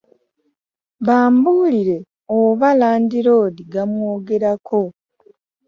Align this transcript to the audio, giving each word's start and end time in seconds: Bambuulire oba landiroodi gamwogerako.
Bambuulire 1.05 1.97
oba 2.39 2.69
landiroodi 2.79 3.63
gamwogerako. 3.73 4.81